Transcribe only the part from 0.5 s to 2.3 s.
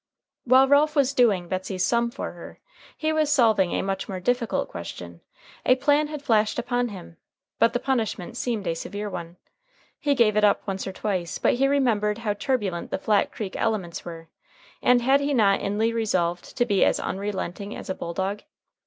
Ralph was "doing" Betsey's "sum"